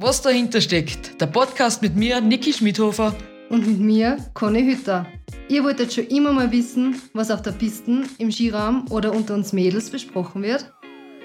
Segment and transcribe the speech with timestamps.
[0.00, 3.16] Was dahinter steckt, der Podcast mit mir, Niki Schmidhofer.
[3.50, 5.06] Und mit mir, Conny Hütter.
[5.48, 9.52] Ihr wolltet schon immer mal wissen, was auf der Piste, im Skiraum oder unter uns
[9.52, 10.70] Mädels besprochen wird?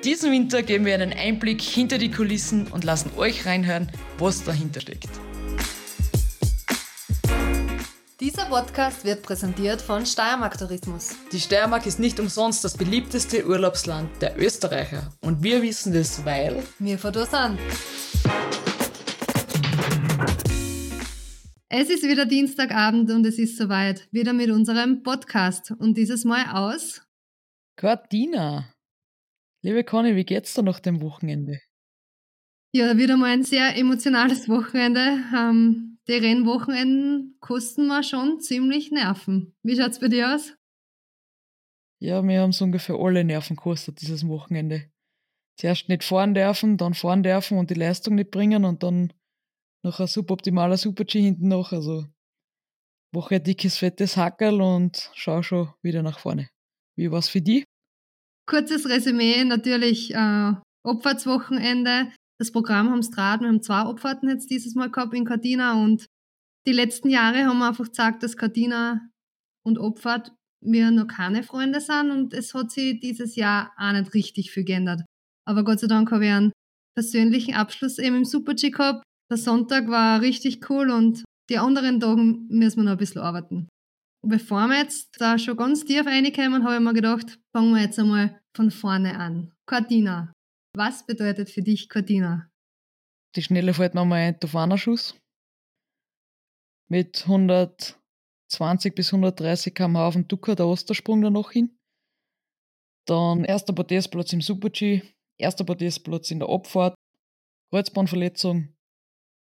[0.03, 4.81] Diesen Winter geben wir einen Einblick hinter die Kulissen und lassen euch reinhören, was dahinter
[4.81, 5.09] steckt.
[8.19, 11.09] Dieser Podcast wird präsentiert von Steiermark Tourismus.
[11.31, 15.13] Die Steiermark ist nicht umsonst das beliebteste Urlaubsland der Österreicher.
[15.21, 17.59] Und wir wissen das, weil wir von da sind.
[21.75, 24.07] Es ist wieder Dienstagabend und es ist soweit.
[24.11, 25.71] Wieder mit unserem Podcast.
[25.71, 27.01] Und dieses Mal aus.
[27.77, 28.71] Cortina.
[29.63, 31.61] Liebe Conny, wie geht's dir nach dem Wochenende?
[32.75, 35.23] Ja, wieder mal ein sehr emotionales Wochenende.
[35.35, 39.55] Ähm, die Rennwochenenden kosten mir schon ziemlich Nerven.
[39.63, 40.53] Wie schaut's bei dir aus?
[41.99, 44.91] Ja, mir haben so ungefähr alle Nerven gekostet dieses Wochenende.
[45.59, 49.11] Zuerst nicht fahren dürfen, dann fahren dürfen und die Leistung nicht bringen und dann
[49.83, 51.71] noch ein suboptimaler Super-G hinten noch.
[51.71, 52.05] Also
[53.13, 56.49] Woche dickes, fettes Hackerl und schau schon wieder nach vorne.
[56.97, 57.63] Wie war's für die?
[58.45, 60.53] Kurzes Resümee, natürlich äh,
[60.83, 63.41] Opfertswochenende das Programm am Strat.
[63.41, 66.07] Wir haben zwei Abfahrten jetzt dieses Mal gehabt in Cortina und
[66.65, 69.09] die letzten Jahre haben wir einfach gesagt, dass Cortina
[69.65, 70.31] und Abfahrt
[70.61, 74.63] wir noch keine Freunde sind und es hat sich dieses Jahr auch nicht richtig viel
[74.63, 75.01] geändert.
[75.45, 76.51] Aber Gott sei Dank habe ich einen
[76.95, 79.03] persönlichen Abschluss eben im Super-G gehabt.
[79.29, 83.67] Der Sonntag war richtig cool und die anderen Tage müssen wir noch ein bisschen arbeiten.
[84.25, 87.99] Bevor wir jetzt da schon ganz tief reinkommen, habe ich mir gedacht, fangen wir jetzt
[87.99, 89.51] einmal von vorne an.
[89.65, 90.31] Cortina,
[90.75, 92.49] was bedeutet für dich Cortina?
[93.35, 95.15] Die Schnelle fällt mir mal ein Tofana-Schuss.
[96.89, 101.77] Mit 120 bis 130 km/h auf dem Ducker der Ostersprung da noch hin.
[103.05, 105.01] Dann erster Podestplatz im Super-G,
[105.37, 106.95] erster Podestplatz in der Abfahrt,
[107.71, 108.72] Kreuzbahnverletzung,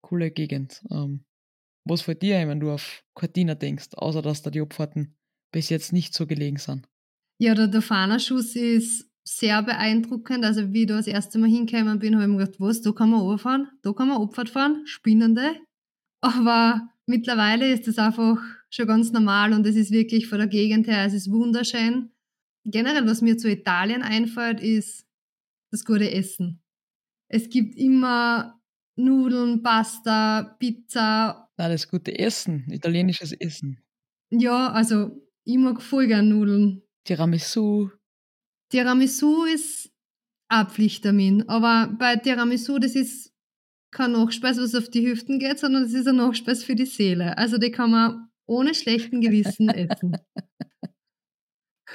[0.07, 0.83] coole Gegend.
[0.89, 1.25] Ähm,
[1.85, 5.15] was fällt dir ein, wenn du auf Cortina denkst, außer dass da die Abfahrten
[5.51, 6.87] bis jetzt nicht so gelegen sind?
[7.39, 10.45] Ja, der Tofana-Schuss ist sehr beeindruckend.
[10.45, 12.91] Also wie ich da das erste Mal hingekommen bin, habe ich mir gedacht, was, da
[12.91, 15.55] kann man runterfahren, da kann man Abfahrt fahren, Spinnende.
[16.21, 20.87] Aber mittlerweile ist das einfach schon ganz normal und es ist wirklich von der Gegend
[20.87, 22.11] her, es ist wunderschön.
[22.65, 25.05] Generell, was mir zu Italien einfällt, ist
[25.71, 26.61] das gute Essen.
[27.29, 28.57] Es gibt immer
[28.97, 31.49] Nudeln, Pasta, Pizza.
[31.57, 33.81] Na, das gute Essen, italienisches Essen.
[34.29, 35.11] Ja, also
[35.45, 36.81] ich mag voll gern Nudeln.
[37.05, 37.89] Tiramisu.
[38.69, 39.91] Tiramisu ist
[40.49, 43.33] ein Pflichttermin, aber bei Tiramisu, das ist
[43.91, 47.37] kein Nachspeis, was auf die Hüften geht, sondern das ist ein Nachspeis für die Seele.
[47.37, 50.17] Also die kann man ohne schlechten Gewissen essen.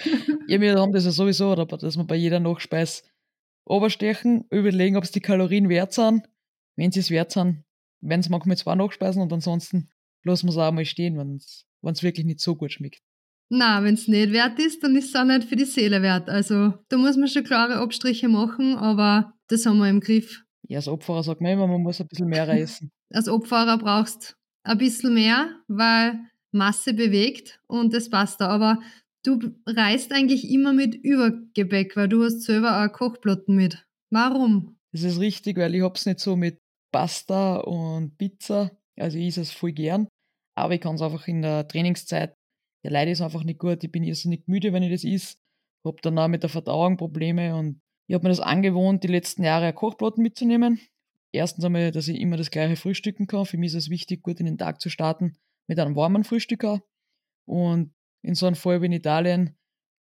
[0.48, 3.04] ja, wir haben das ja sowieso, dass wir bei jeder Nachspeis
[3.64, 6.28] oberstechen, überlegen, ob es die Kalorien wert sind.
[6.76, 7.64] Wenn sie es wert sind,
[8.00, 9.88] werden es manchmal zwei Nachspeisen und ansonsten
[10.24, 13.00] lassen wir es auch mal stehen, wenn es wirklich nicht so gut schmeckt.
[13.48, 16.30] Na, wenn es nicht wert ist, dann ist es auch nicht für die Seele wert.
[16.30, 20.42] Also da muss man schon klare Abstriche machen, aber das haben wir im Griff.
[20.68, 22.90] Ja, als Opferer sagt man immer, man muss ein bisschen mehr reißen.
[23.12, 26.18] als Opferer brauchst ein bisschen mehr, weil
[26.50, 28.48] Masse bewegt und das passt da.
[28.48, 28.80] Aber
[29.22, 33.84] du reist eigentlich immer mit Übergebäck, weil du hast selber auch Kochplatten mit.
[34.10, 34.76] Warum?
[34.92, 36.58] Das ist richtig, weil ich hab's nicht so mit
[36.92, 38.70] Pasta und Pizza.
[38.98, 40.08] Also ich esse es voll gern.
[40.54, 42.34] Aber ich kann es einfach in der Trainingszeit
[42.84, 43.84] der Leid ist einfach nicht gut.
[43.84, 45.38] Ich bin irrsinnig müde, wenn ich das is.
[45.84, 49.44] Hab dann auch mit der Verdauung Probleme und ich habe mir das angewohnt, die letzten
[49.44, 50.80] Jahre Kochplatten mitzunehmen.
[51.32, 53.46] Erstens einmal, dass ich immer das gleiche frühstücken kann.
[53.46, 55.36] Für mich ist es wichtig, gut in den Tag zu starten
[55.68, 56.80] mit einem warmen Frühstück auch.
[57.46, 59.56] Und in so einem Fall wie in Italien,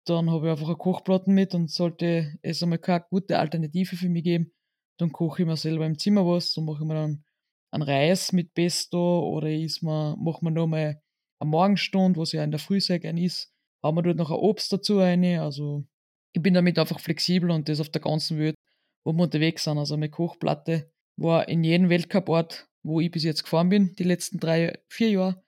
[0.06, 4.10] dann habe ich einfach eine Kochplatten mit und sollte es einmal keine gute Alternative für
[4.10, 4.52] mich geben,
[4.98, 6.54] dann koche ich mir selber im Zimmer was.
[6.54, 7.24] Dann mache ich mir dann
[7.72, 11.02] einen Reis mit Pesto oder ich mache mir nochmal
[11.40, 13.52] eine Morgenstunde, was ja in der Früh sehr gern ist,
[13.84, 15.24] haben wir dort noch ein Obst dazu rein.
[15.40, 15.86] Also
[16.34, 18.56] ich bin damit einfach flexibel und das auf der ganzen Welt,
[19.06, 19.78] wo wir unterwegs sind.
[19.78, 24.40] Also meine Kochplatte war in jedem Weltcuport, wo ich bis jetzt gefahren bin, die letzten
[24.40, 25.44] drei, vier Jahre.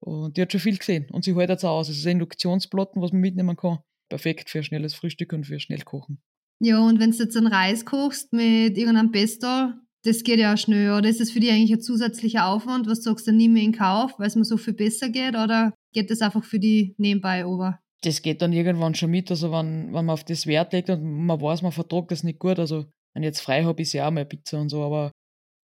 [0.00, 1.08] Und die hat schon viel gesehen.
[1.10, 1.88] Und sie hält jetzt auch aus.
[1.88, 3.80] Es ist ein Induktionsplatten, was man mitnehmen kann.
[4.08, 6.22] Perfekt für ein schnelles Frühstück und für schnell kochen.
[6.60, 9.72] Ja, und wenn du jetzt einen Reis kochst mit irgendeinem Pesto,
[10.04, 10.92] das geht ja auch schnell.
[10.92, 12.86] Oder ist das für dich eigentlich ein zusätzlicher Aufwand?
[12.86, 15.36] Was sagst du, nimm in Kauf, weil es mir so viel besser geht?
[15.36, 17.78] Oder geht das einfach für die nebenbei over?
[18.02, 19.30] Das geht dann irgendwann schon mit.
[19.30, 22.38] Also, wenn, wenn man auf das Wert legt und man weiß, man vertragt das nicht
[22.38, 22.58] gut.
[22.58, 24.82] Also, wenn ich jetzt frei habe, ist ja auch mal Pizza und so.
[24.82, 25.12] Aber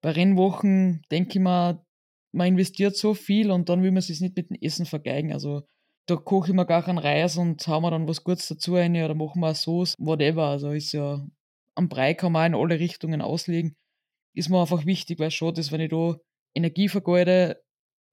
[0.01, 1.85] bei Rennwochen denke ich mir,
[2.33, 5.33] man investiert so viel und dann will man es nicht mit dem Essen vergeigen.
[5.33, 5.63] Also,
[6.07, 8.95] da koche ich mir gar keinen Reis und hauen wir dann was Gutes dazu rein
[8.95, 10.48] oder machen wir eine Sauce, whatever.
[10.48, 11.25] Also, ist ja,
[11.75, 13.75] am Brei kann man in alle Richtungen auslegen.
[14.36, 16.18] ist mir einfach wichtig, weil schade ist, wenn ich da
[16.56, 17.63] Energie vergeude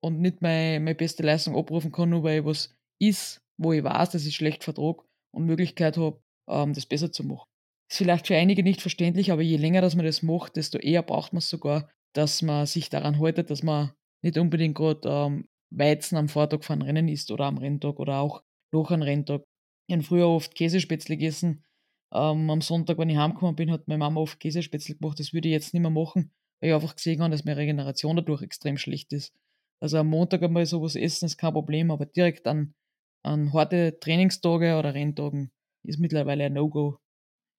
[0.00, 3.84] und nicht meine, meine beste Leistung abrufen kann, nur weil ich was ist, wo ich
[3.84, 5.02] weiß, dass ich schlecht vertrag
[5.34, 7.48] und Möglichkeit habe, ähm, das besser zu machen.
[7.90, 11.02] Ist vielleicht für einige nicht verständlich, aber je länger dass man das macht, desto eher
[11.02, 13.92] braucht man es sogar, dass man sich daran haltet, dass man
[14.22, 18.42] nicht unbedingt gerade ähm, Weizen am Vortag von Rennen isst oder am Renntag oder auch
[18.72, 19.42] nach einem Renntag.
[19.86, 21.64] Ich habe früher oft Käsespätzle gegessen.
[22.12, 25.18] Ähm, am Sonntag, wenn ich heimgekommen bin, hat meine Mama oft Käsespätzle gemacht.
[25.20, 26.30] Das würde ich jetzt nicht mehr machen,
[26.60, 29.34] weil ich einfach gesehen habe, dass meine Regeneration dadurch extrem schlecht ist.
[29.80, 32.74] Also am Montag einmal sowas essen ist kein Problem, aber direkt an,
[33.22, 35.50] an harte Trainingstage oder Renntagen
[35.84, 36.98] ist mittlerweile ein No-Go.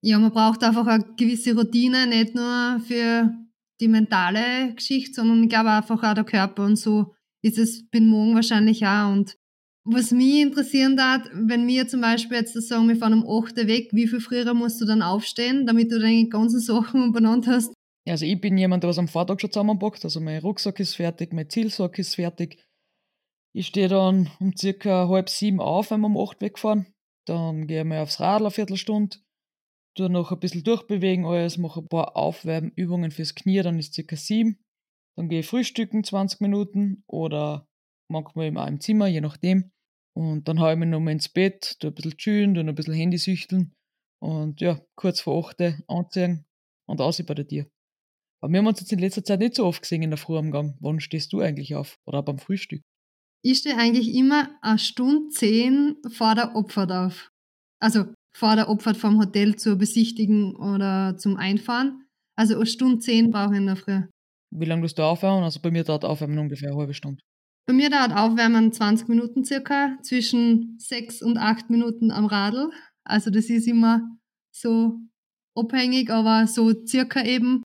[0.02, 3.32] Ja, man braucht einfach eine gewisse Routine, nicht nur für
[3.80, 8.08] die mentale Geschichte, sondern ich glaube einfach auch der Körper und so ist es bin
[8.08, 9.12] morgen wahrscheinlich auch.
[9.12, 9.36] Und
[9.86, 13.68] was mich interessieren darf, wenn wir zum Beispiel jetzt sagen, wir fahren um 8 Uhr
[13.68, 17.74] weg, wie viel früher musst du dann aufstehen, damit du deine ganzen Sachen benannt hast?
[18.08, 20.04] Also ich bin jemand, der was am Vortag schon zusammenpackt.
[20.04, 22.64] Also mein Rucksack ist fertig, mein Zielsack ist fertig.
[23.54, 26.88] Ich stehe dann um circa halb sieben auf, wenn wir um acht wegfahren.
[27.26, 29.18] Dann gehe ich mal aufs Radl eine Viertelstunde,
[29.96, 34.16] tue noch ein bisschen durchbewegen alles, mache ein paar Aufwärmübungen fürs Knie, dann ist circa
[34.16, 34.60] sieben.
[35.20, 37.68] Dann gehe ich frühstücken 20 Minuten oder
[38.10, 39.70] manchmal eben auch im Zimmer, je nachdem.
[40.16, 42.94] Und dann haue ich mich nochmal ins Bett, tue ein bisschen chillen, tue ein bisschen
[42.94, 43.76] Handy süchteln
[44.24, 46.46] und ja, kurz vor 8 anziehen
[46.88, 47.68] und aus bei der Tür.
[48.42, 50.38] Aber wir haben uns jetzt in letzter Zeit nicht so oft gesehen in der Früh
[50.38, 50.78] am Gang.
[50.80, 52.00] Wann stehst du eigentlich auf?
[52.06, 52.82] Oder beim Frühstück?
[53.44, 57.30] Ich stehe eigentlich immer eine Stunde zehn vor der Opfert auf.
[57.82, 62.06] Also vor der Opfert vom Hotel zu besichtigen oder zum Einfahren.
[62.38, 64.04] Also eine Stunde zehn brauche ich in der Früh.
[64.52, 65.44] Wie lange musst du aufwärmen?
[65.44, 67.22] Also bei mir dauert Aufwärmen ungefähr eine halbe Stunde.
[67.68, 72.72] Bei mir dauert Aufwärmen 20 Minuten circa, zwischen 6 und 8 Minuten am Radl.
[73.04, 74.10] Also das ist immer
[74.52, 74.98] so
[75.56, 77.64] abhängig, aber so circa eben.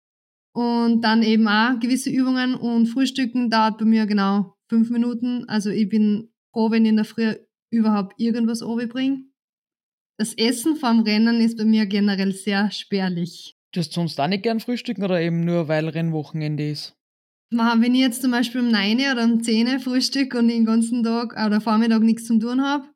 [0.56, 5.48] Und dann eben auch gewisse Übungen und Frühstücken dauert bei mir genau 5 Minuten.
[5.50, 7.36] Also ich bin froh, wenn ich in der Früh
[7.70, 9.26] überhaupt irgendwas bringe.
[10.18, 13.59] Das Essen vom Rennen ist bei mir generell sehr spärlich.
[13.74, 16.96] Du hast sonst auch nicht gern frühstücken oder eben nur weil Rennwochenende ist?
[17.52, 21.34] Wenn ich jetzt zum Beispiel um 9 oder um 10 frühstück und den ganzen Tag
[21.34, 22.88] oder Vormittag nichts zum tun habe,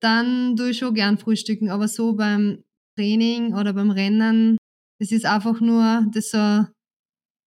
[0.00, 1.70] dann tue ich schon gern frühstücken.
[1.70, 2.64] Aber so beim
[2.96, 4.58] Training oder beim Rennen,
[5.00, 6.66] das ist einfach nur das so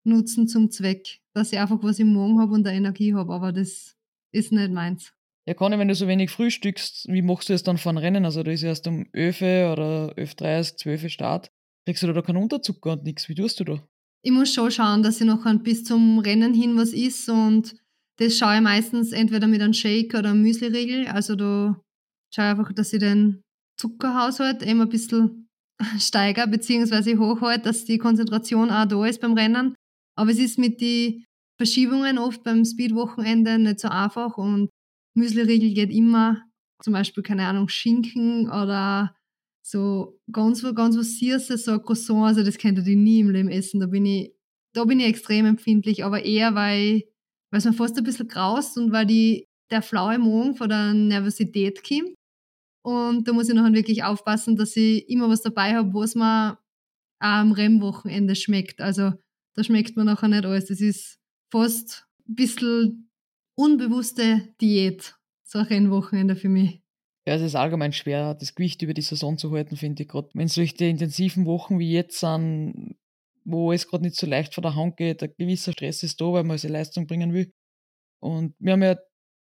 [0.05, 3.33] Nutzen zum Zweck, dass ich einfach was im Morgen habe und der Energie habe.
[3.33, 3.95] Aber das
[4.33, 5.13] ist nicht meins.
[5.47, 8.25] Ja, Conny, wenn du so wenig frühstückst, wie machst du es dann von Rennen?
[8.25, 11.51] Also, da ist erst um 11 oder 11.30 12 Start.
[11.85, 13.29] Kriegst du da keinen Unterzucker und nichts?
[13.29, 13.87] Wie tust du da?
[14.23, 17.75] Ich muss schon schauen, dass ich noch bis zum Rennen hin was isst und
[18.17, 21.07] das schaue ich meistens entweder mit einem Shake oder einem Müsli-Riegel.
[21.07, 21.79] Also da
[22.33, 23.43] schaue ich einfach, dass ich den
[23.79, 25.47] Zuckerhaushalt eben ein bisschen
[25.99, 27.17] steigere bzw.
[27.17, 29.75] hochhalte, dass die Konzentration auch da ist beim Rennen.
[30.17, 31.25] Aber es ist mit den
[31.57, 34.69] Verschiebungen oft beim Speed-Wochenende nicht so einfach und
[35.15, 36.41] Müsli-Riegel geht immer,
[36.83, 39.14] zum Beispiel, keine Ahnung, Schinken oder
[39.65, 43.49] so ganz, ganz was Süßes, so ein Croissant, also das könnte ich nie im Leben
[43.49, 43.79] essen.
[43.79, 44.31] Da bin ich,
[44.73, 47.03] da bin ich extrem empfindlich, aber eher, weil,
[47.51, 51.83] es mir fast ein bisschen graust und weil die, der flaue Morgen von der Nervosität
[51.83, 52.13] kommt.
[52.83, 56.59] Und da muss ich noch wirklich aufpassen, dass ich immer was dabei habe, was mir
[57.19, 58.81] am Rennwochenende schmeckt.
[58.81, 59.13] Also
[59.55, 60.65] da schmeckt mir nachher nicht alles.
[60.65, 61.17] Das ist
[61.51, 63.09] fast ein bisschen
[63.55, 66.84] unbewusste Diät, so ein Rennwochenende für mich.
[67.27, 70.09] Ja, es ist allgemein schwer, das Gewicht über die Saison zu halten, finde ich.
[70.09, 72.95] Gerade wenn solche intensiven Wochen wie jetzt sind,
[73.43, 76.25] wo es gerade nicht so leicht von der Hand geht, ein gewisser Stress ist da,
[76.33, 77.51] weil man seine Leistung bringen will.
[78.21, 78.97] Und wir haben ja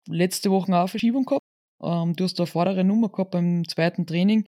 [0.07, 1.45] letzte Woche auch eine Verschiebung gehabt.
[1.83, 4.45] Ähm, du hast da eine vordere Nummer gehabt beim zweiten Training.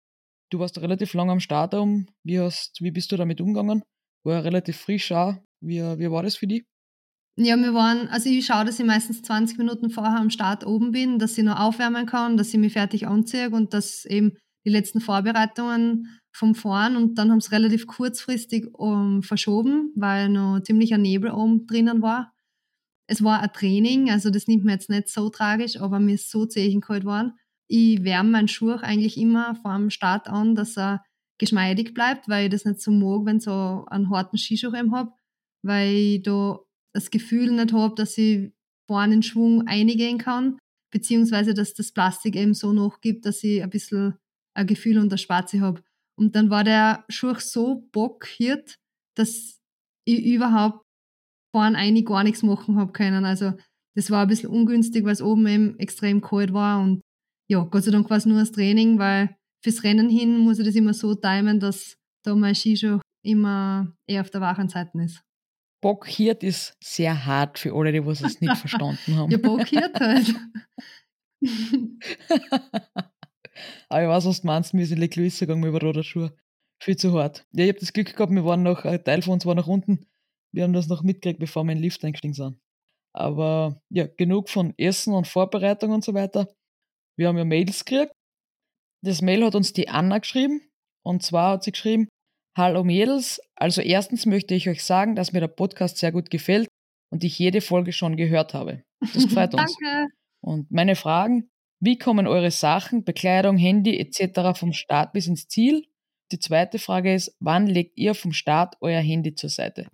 [0.51, 2.08] Du warst relativ lang am Start um.
[2.24, 3.84] Wie, wie bist du damit umgegangen?
[4.25, 5.36] War ja relativ frisch auch.
[5.62, 6.65] Wie, wie war das für dich?
[7.35, 10.91] Ja, wir waren, also ich schaue, dass ich meistens 20 Minuten vorher am Start oben
[10.91, 14.69] bin, dass ich noch aufwärmen kann, dass ich mich fertig anziehe und dass eben die
[14.69, 20.61] letzten Vorbereitungen vom Fahren und dann haben es relativ kurzfristig um, ähm, verschoben, weil noch
[20.61, 22.33] ziemlicher Nebel oben drinnen war.
[23.07, 26.31] Es war ein Training, also das nimmt mir jetzt nicht so tragisch, aber mir ist
[26.31, 27.33] so zäh kalt worden.
[27.67, 31.03] Ich wärme meinen Schuh eigentlich immer vor dem Start an, dass er
[31.39, 35.11] geschmeidig bleibt, weil ich das nicht so mag, wenn ich so einen harten Skischuh habe,
[35.63, 36.59] weil ich da
[36.93, 38.51] das Gefühl nicht habe, dass ich
[38.88, 40.57] vorne in Schwung einigen kann,
[40.91, 44.15] beziehungsweise dass das Plastik eben so noch gibt, dass ich ein bisschen
[44.55, 45.81] ein Gefühl unter Schwarze habe.
[46.15, 48.77] Und dann war der Schuh so bockiert,
[49.15, 49.59] dass
[50.05, 50.83] ich überhaupt
[51.55, 53.25] vorne einig gar nichts machen habe können.
[53.25, 53.53] Also
[53.95, 57.01] das war ein bisschen ungünstig, weil es oben eben extrem kalt war und
[57.50, 60.65] ja, Gott sei Dank war es nur das Training, weil fürs Rennen hin muss ich
[60.65, 65.21] das immer so timen, dass da mein Skischuh immer eher auf der wachen Seite ist.
[65.83, 69.29] Bockhirt ist sehr hart für alle, die was es nicht verstanden haben.
[69.29, 70.33] Ja, Bockhirt halt.
[73.89, 76.33] Aber ich weiß, was du meinst, wir sind in Lecluisse gegangen über Roderschuhe.
[76.81, 77.45] Viel zu hart.
[77.51, 79.67] Ja, ich habe das Glück gehabt, wir waren noch, ein Teil von uns war nach
[79.67, 80.07] unten.
[80.53, 82.57] Wir haben das noch mitgekriegt, bevor wir in den Lift eingestiegen sind.
[83.13, 86.47] Aber ja, genug von Essen und Vorbereitung und so weiter.
[87.17, 88.13] Wir haben ja Mails gekriegt.
[89.03, 90.61] Das Mail hat uns die Anna geschrieben.
[91.05, 92.07] Und zwar hat sie geschrieben,
[92.55, 96.67] Hallo Mädels, also erstens möchte ich euch sagen, dass mir der Podcast sehr gut gefällt
[97.10, 98.83] und ich jede Folge schon gehört habe.
[99.00, 99.75] Das freut uns.
[99.81, 100.07] Danke.
[100.39, 104.57] Und meine Fragen, wie kommen eure Sachen, Bekleidung, Handy etc.
[104.57, 105.83] vom Start bis ins Ziel?
[106.31, 109.88] Die zweite Frage ist, wann legt ihr vom Start euer Handy zur Seite?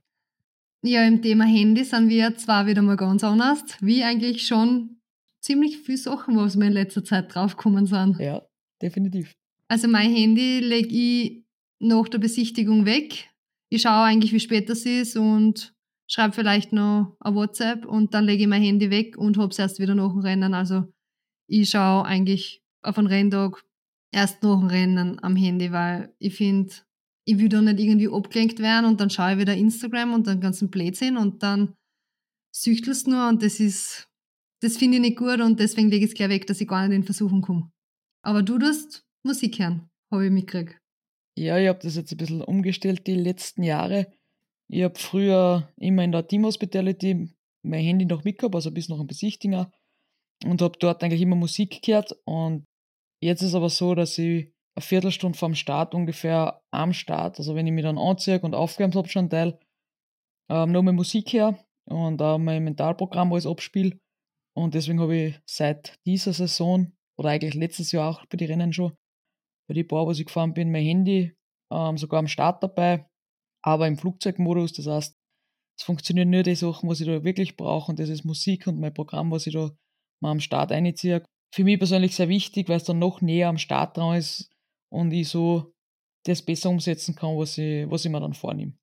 [0.82, 5.00] Ja, im Thema Handy sind wir zwar wieder mal ganz anders, wie eigentlich schon
[5.40, 8.20] ziemlich viele Sachen, was wir in letzter Zeit draufgekommen sind.
[8.20, 8.42] Ja,
[8.82, 9.34] definitiv.
[9.70, 11.49] Also mein Handy lege ich
[11.80, 13.30] nach der Besichtigung weg.
[13.70, 15.74] Ich schaue eigentlich, wie spät das ist und
[16.10, 19.60] schreibe vielleicht noch ein WhatsApp und dann lege ich mein Handy weg und habe es
[19.60, 20.54] erst wieder nach dem Rennen.
[20.54, 20.92] Also
[21.48, 23.64] ich schaue eigentlich auf einen Renntag
[24.12, 26.74] erst nach dem Rennen am Handy, weil ich finde,
[27.26, 30.42] ich will da nicht irgendwie abgelenkt werden und dann schaue ich wieder Instagram und den
[30.42, 31.76] ganzen Blödsinn und dann
[32.52, 34.10] süchtelst nur und das ist,
[34.62, 36.88] das finde ich nicht gut und deswegen lege ich es gleich weg, dass ich gar
[36.88, 37.72] nicht in Versuchung komme.
[38.24, 40.80] Aber du tust Musik hören, habe ich mitgekriegt.
[41.38, 44.12] Ja, ich habe das jetzt ein bisschen umgestellt die letzten Jahre.
[44.70, 47.34] Ich habe früher immer in der Team Hospitality
[47.64, 49.72] mein Handy noch mitgehabt, also bis noch ein Besichtiger
[50.46, 52.66] und habe dort eigentlich immer Musik gehört und
[53.22, 57.68] jetzt ist aber so, dass ich eine Viertelstunde vorm Start ungefähr am Start, also wenn
[57.68, 59.60] ich mich dann anziehe und aufgewärmt habe schon Teil,
[60.50, 64.00] ähm, noch mal Musik her und auch mein Mentalprogramm alles abspiele
[64.56, 68.74] und deswegen habe ich seit dieser Saison oder eigentlich letztes Jahr auch bei den Rennen
[68.74, 68.94] schon
[69.70, 71.32] bei den paar, wo ich gefahren bin, mein Handy
[71.72, 73.08] ähm, sogar am Start dabei,
[73.64, 74.74] aber im Flugzeugmodus.
[74.74, 75.16] Das heißt,
[75.80, 78.80] es funktionieren nur die Sachen, was ich da wirklich brauche und das ist Musik und
[78.80, 79.72] mein Programm, was ich da
[80.22, 81.24] mal am Start einziehe.
[81.54, 84.50] Für mich persönlich sehr wichtig, weil es dann noch näher am Start dran ist
[84.92, 85.72] und ich so
[86.26, 88.74] das besser umsetzen kann, was ich, was ich mir dann vornehme.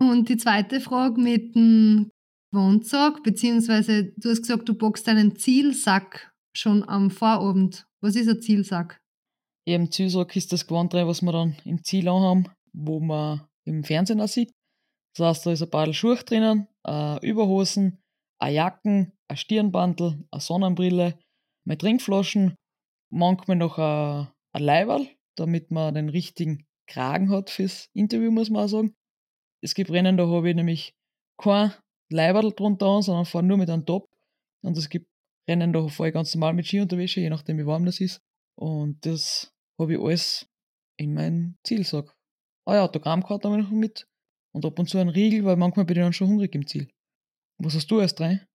[0.00, 2.10] Und die zweite Frage mit dem
[2.52, 7.86] Wohnsack, beziehungsweise du hast gesagt, du bockst einen Zielsack schon am Vorabend.
[8.02, 9.00] Was ist ein Zielsack?
[9.66, 14.20] Eben Zielsack ist das Gewand was wir dann im Ziel haben, wo man im Fernsehen
[14.20, 14.52] auch sieht.
[15.16, 17.98] Das heißt, da ist ein paar Schuhe drinnen, äh, Überhosen,
[18.38, 21.18] eine Jacken, ein Stirnbandel, eine Sonnenbrille,
[21.64, 22.54] meine Trinkflaschen,
[23.10, 28.64] manchmal noch ein, ein Leiberl, damit man den richtigen Kragen hat fürs Interview, muss man
[28.64, 28.94] auch sagen.
[29.62, 30.94] Es gibt Rennen, da habe ich nämlich
[31.38, 31.72] kein
[32.12, 34.06] Leiberl drunter an, sondern fahre nur mit einem Top.
[34.62, 35.08] Und es gibt
[35.48, 38.20] Rennen, da fahre ich ganz normal mit Skiunterwäsche, je nachdem wie warm das ist.
[38.54, 40.46] Und das habe ich alles
[40.98, 42.14] in meinen Zielsack.
[42.66, 44.06] Ah ja, Autogrammkarte habe ich noch mit.
[44.52, 46.88] Und ab und zu ein Riegel, weil manchmal bin ich dann schon hungrig im Ziel.
[47.58, 48.46] Was hast du erst rein?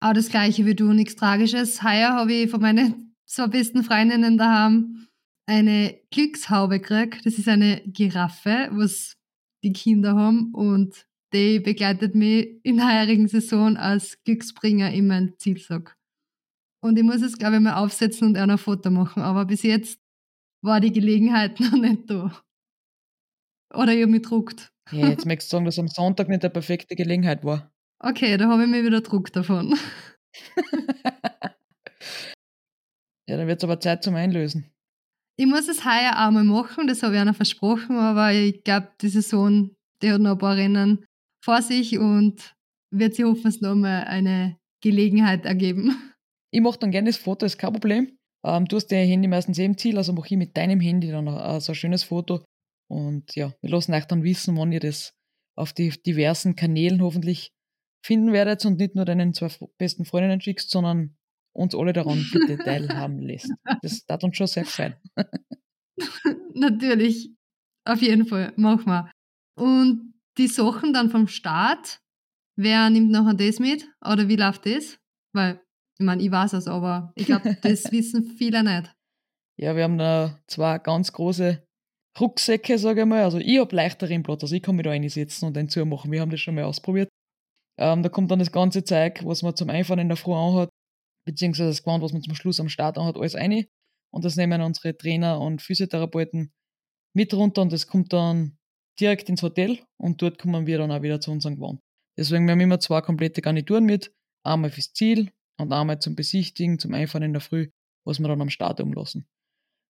[0.00, 1.82] Auch das gleiche wie du, nichts Tragisches.
[1.82, 5.08] Heuer habe ich von meinen zwei besten Freundinnen daheim
[5.46, 7.24] eine Glückshaube gekriegt.
[7.24, 9.16] Das ist eine Giraffe, was
[9.62, 15.38] die Kinder haben und die begleitet mich in der heurigen Saison als Glücksbringer in meinen
[15.38, 15.96] Zielsack.
[16.82, 19.22] Und ich muss es, glaube ich, mal aufsetzen und ein Foto machen.
[19.22, 20.01] Aber bis jetzt
[20.62, 22.42] war die Gelegenheit noch nicht da.
[23.74, 24.72] Oder ich habe mich druckt.
[24.90, 27.70] Ja, jetzt möchtest du sagen, dass am Sonntag nicht eine perfekte Gelegenheit war.
[28.04, 29.78] Okay, da habe ich mir wieder Druck davon.
[33.28, 34.72] ja, dann wird es aber Zeit zum Einlösen.
[35.36, 38.88] Ich muss es heuer auch mal machen, das habe ich einer versprochen, aber ich glaube,
[39.00, 39.70] die Saison,
[40.02, 41.04] die hat noch ein paar Rennen
[41.44, 42.56] vor sich und
[42.90, 45.96] wird sich hoffentlich noch mal eine Gelegenheit ergeben.
[46.50, 48.18] Ich mache dann gerne das Foto, ist kein Problem.
[48.44, 51.10] Ähm, du hast dein Handy meistens eh im Ziel, also mache ich mit deinem Handy
[51.10, 52.44] dann äh, so ein schönes Foto.
[52.90, 55.14] Und ja, wir lassen euch dann wissen, wann ihr das
[55.56, 57.52] auf die diversen Kanälen hoffentlich
[58.04, 61.16] finden werdet und nicht nur deinen zwei besten Freundinnen schickst, sondern
[61.54, 63.52] uns alle daran bitte teilhaben lässt.
[63.82, 64.96] Das tat uns schon sehr gefallen.
[66.54, 67.30] Natürlich,
[67.84, 69.10] auf jeden Fall, machen wir.
[69.56, 72.00] Und die Sachen dann vom Start,
[72.56, 73.88] wer nimmt nachher das mit?
[74.00, 74.98] Oder wie läuft das?
[75.34, 75.60] Weil,
[75.98, 78.94] ich meine, ich weiß es, aber ich glaube, das wissen viele nicht.
[79.58, 81.62] Ja, wir haben da zwei ganz große
[82.18, 83.24] Rucksäcke, sage ich mal.
[83.24, 86.10] Also ich habe leichter Rennblatt, also ich kann mich da reinsetzen und den zumachen.
[86.10, 87.08] Wir haben das schon mal ausprobiert.
[87.78, 90.68] Ähm, da kommt dann das ganze Zeug, was man zum Einfahren in der Früh anhat,
[91.26, 93.66] beziehungsweise das Gewand, was man zum Schluss am Start anhat, alles rein.
[94.12, 96.52] Und das nehmen unsere Trainer und Physiotherapeuten
[97.14, 98.58] mit runter und das kommt dann
[99.00, 101.80] direkt ins Hotel und dort kommen wir dann auch wieder zu unserem Gewand.
[102.18, 104.12] Deswegen wir haben wir immer zwei komplette Garnituren mit,
[104.44, 105.30] einmal fürs Ziel
[105.62, 107.68] und einmal zum Besichtigen, zum Einfahren in der Früh,
[108.04, 109.26] was wir dann am Start umlassen.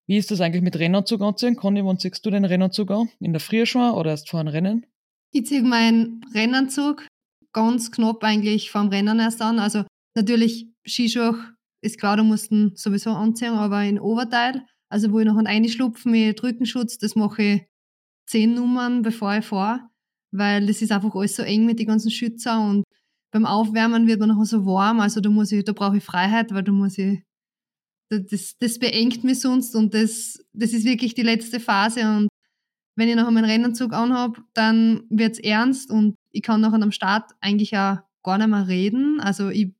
[0.07, 1.57] Wie ist das eigentlich mit Rennanzug anziehen?
[1.57, 3.09] Conny, wann ziehst du den Rennanzug an?
[3.21, 4.87] In der Früh schon oder erst vor einem Rennen?
[5.33, 7.07] Ich ziehe meinen Rennanzug
[7.53, 9.59] ganz knapp eigentlich vom Rennen erst an.
[9.59, 11.39] Also natürlich Skischuhe
[11.81, 16.43] ist klar, da mussten sowieso anziehen, aber in Oberteil, also wo ich noch einschlupfen mit
[16.43, 17.63] Rückenschutz, das mache ich
[18.27, 19.81] zehn Nummern, bevor ich fahre,
[20.33, 22.85] weil das ist einfach alles so eng mit den ganzen Schützer und
[23.33, 26.53] beim Aufwärmen wird man noch so warm, also da muss ich, da brauche ich Freiheit,
[26.53, 27.23] weil da muss ich,
[28.11, 32.29] das, das beengt mich sonst und das, das ist wirklich die letzte Phase und
[32.95, 36.93] wenn ich noch meinen Rennanzug anhabe, dann wird es ernst und ich kann nachher am
[36.93, 39.19] Start eigentlich auch gar nicht mehr reden.
[39.19, 39.75] Also ich,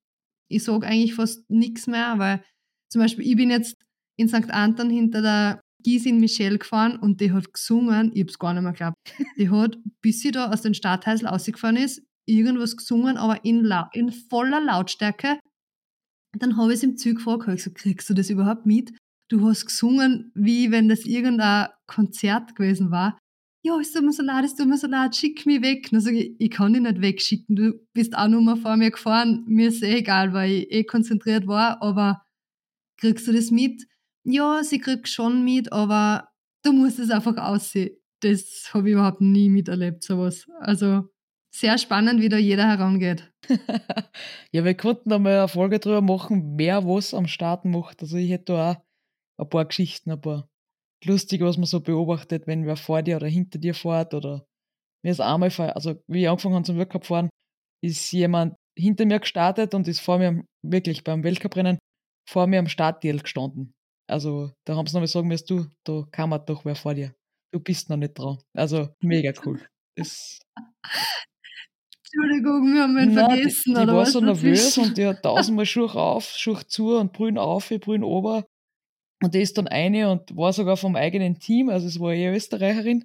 [0.49, 2.43] ich sage eigentlich fast nichts mehr, weil
[2.91, 3.77] zum Beispiel ich bin jetzt
[4.17, 4.51] in St.
[4.51, 8.73] Anton hinter der Gisin Michelle gefahren und die hat gesungen, ich hab's gar nicht mehr
[8.73, 8.97] geglaubt.
[9.37, 14.13] Die hat, bis sie da aus den Stadthäusl rausgefahren ist, irgendwas gesungen, aber in, in
[14.13, 15.39] voller Lautstärke.
[16.39, 18.93] Dann habe ich es im Zug ich gesagt, kriegst du das überhaupt mit?
[19.29, 23.19] Du hast gesungen, wie wenn das irgendein Konzert gewesen war.
[23.65, 25.89] Ja, es tut mir so leid, es tut mir so leid, schick mich weg.
[25.91, 28.91] Dann sage ich, ich kann dich nicht wegschicken, du bist auch nur mal vor mir
[28.91, 32.23] gefahren, mir ist eh egal, weil ich eh konzentriert war, aber
[32.99, 33.87] kriegst du das mit?
[34.25, 36.29] Ja, sie kriegt schon mit, aber
[36.65, 37.97] du musst es einfach aussehen.
[38.21, 40.47] Das habe ich überhaupt nie miterlebt, sowas.
[40.61, 41.09] Also
[41.55, 43.31] sehr spannend, wie da jeder herangeht.
[44.53, 48.01] ja, wir könnten da mal eine Folge drüber machen, wer was am Starten macht.
[48.03, 48.71] Also ich hätte da
[49.37, 50.49] auch ein paar Geschichten, ein paar
[51.05, 54.47] lustige, was man so beobachtet, wenn wer vor dir oder hinter dir fährt oder
[55.05, 57.29] mir ist einmal, also wie ich angefangen habe zum Weltcup fahren,
[57.83, 61.79] ist jemand hinter mir gestartet und ist vor mir, wirklich beim Weltcuprennen,
[62.29, 63.73] vor mir am Startdeal gestanden.
[64.09, 66.95] Also da haben sie noch mal sagen müssen, du, da kann man doch wer vor
[66.95, 67.15] dir.
[67.53, 68.39] Du bist noch nicht dran.
[68.57, 69.61] Also mega cool.
[69.95, 70.41] Das
[72.15, 73.75] Entschuldigung, wir haben ihn Nein, vergessen.
[73.75, 77.39] Die, die war so nervös und die hat tausendmal Schuch auf, Schuch zu und Brühen
[77.39, 78.45] auf, Brühen ober.
[79.23, 82.35] Und die ist dann eine und war sogar vom eigenen Team, also es war eher
[82.35, 83.05] Österreicherin.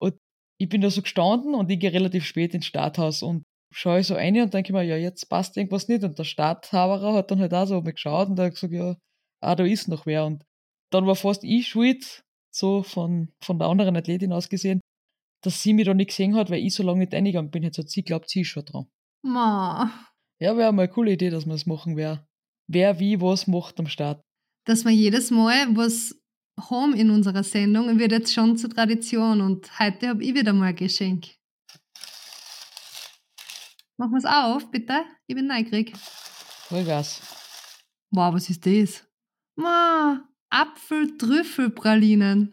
[0.00, 0.16] Und
[0.60, 4.14] ich bin da so gestanden und ich gehe relativ spät ins Starthaus und schaue so
[4.14, 6.04] eine und denke mir, ja, jetzt passt irgendwas nicht.
[6.04, 8.96] Und der Starthaberer hat dann halt auch so mal geschaut und hat gesagt, ja,
[9.42, 10.24] ah, da ist noch wer.
[10.24, 10.44] Und
[10.92, 12.22] dann war fast ich schuld,
[12.54, 14.80] so von, von der anderen Athletin aus gesehen,
[15.42, 17.62] dass sie mich da nicht gesehen hat, weil ich so lange nicht reingegangen bin.
[17.62, 18.86] Jetzt hat sie glaubt, sie ist schon dran.
[19.22, 19.90] Ma.
[20.38, 22.26] Ja, wäre mal eine coole Idee, dass wir das machen, wer,
[22.66, 24.22] wer wie was macht am Start.
[24.64, 26.14] Dass wir jedes Mal was
[26.58, 30.68] haben in unserer Sendung wird jetzt schon zur Tradition und heute habe ich wieder mal
[30.68, 31.26] ein Geschenk.
[33.98, 35.04] Machen wir es auf, bitte.
[35.26, 35.92] Ich bin neugierig.
[36.68, 37.22] Vollgas.
[38.10, 39.06] Wow, was ist das?
[39.54, 42.52] Ma, Apfel-Trüffel-Pralinen.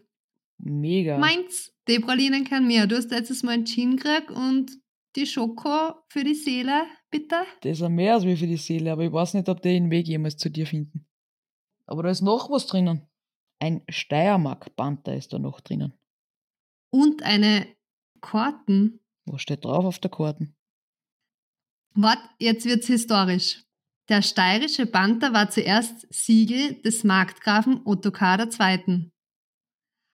[0.58, 1.18] Mega.
[1.18, 2.86] Meins, die Pralinen kennen mehr.
[2.86, 4.72] Du hast letztes Mal einen Gin gekriegt und
[5.16, 7.44] die Schoko für die Seele, bitte?
[7.62, 9.90] Das ist mehr als wie für die Seele, aber ich weiß nicht, ob die den
[9.90, 11.06] Weg jemals zu dir finden.
[11.86, 13.06] Aber da ist noch was drinnen.
[13.60, 15.92] Ein Steiermark-Panther ist da noch drinnen.
[16.90, 17.68] Und eine
[18.20, 19.00] Karten.
[19.26, 20.56] Was steht drauf auf der Karten?
[21.94, 23.62] Wart, jetzt wird's historisch.
[24.08, 29.10] Der steirische Panther war zuerst Siegel des Markgrafen Ottokar II.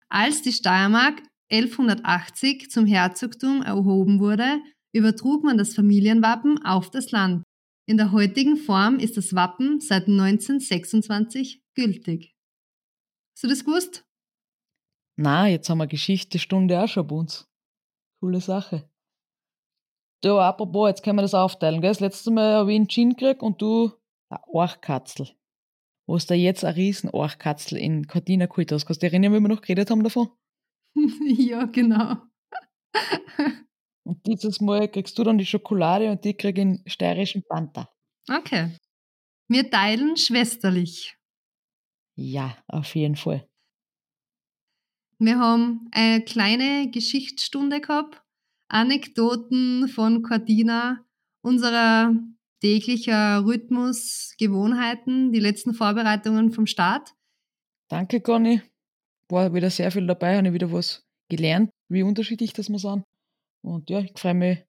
[0.09, 4.61] Als die Steiermark 1180 zum Herzogtum erhoben wurde,
[4.93, 7.43] übertrug man das Familienwappen auf das Land.
[7.89, 12.35] In der heutigen Form ist das Wappen seit 1926 gültig.
[13.35, 14.05] Hast du das gewusst?
[15.15, 17.47] Na, jetzt haben wir Geschichtestunde auch schon bei uns.
[18.19, 18.89] Coole Sache.
[20.23, 21.81] Du, apropos, jetzt können wir das aufteilen.
[21.81, 21.91] Gell?
[21.91, 23.91] Das letzte Mal habe ich einen Gin gekriegt und du
[24.29, 25.29] eine Orchkatzel.
[26.07, 28.67] Wo ist da jetzt eine riesen Orchkatzel in Cortina hast.
[28.67, 30.29] Kannst du dich erinnern, wie wir noch geredet haben davon?
[31.37, 32.17] ja, genau.
[34.03, 37.89] und dieses Mal kriegst du dann die Schokolade und ich kriege den steirischen Panther.
[38.29, 38.71] Okay.
[39.47, 41.17] Wir teilen schwesterlich.
[42.15, 43.47] Ja, auf jeden Fall.
[45.19, 48.21] Wir haben eine kleine Geschichtsstunde gehabt
[48.69, 51.05] Anekdoten von Cortina,
[51.41, 52.13] unserer
[52.61, 57.13] täglicher Rhythmus, Gewohnheiten, die letzten Vorbereitungen vom Start.
[57.89, 58.61] Danke, Conny.
[59.29, 63.03] War wieder sehr viel dabei, habe ich wieder was gelernt, wie unterschiedlich das wir sind.
[63.63, 64.59] Und ja, ich freue mich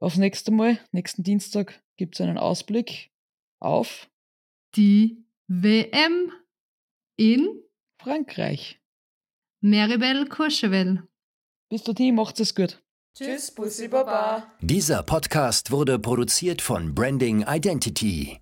[0.00, 0.78] aufs nächste Mal.
[0.92, 3.10] Nächsten Dienstag gibt es einen Ausblick
[3.60, 4.08] auf
[4.76, 6.32] die WM
[7.16, 7.62] in
[8.00, 8.80] Frankreich.
[9.60, 11.02] Meribel Courchevel.
[11.68, 12.80] Bis dorthin, macht's es gut.
[13.16, 14.52] Tschüss, Bussi Baba.
[14.60, 18.38] Dieser Podcast wurde produziert von Branding Identity.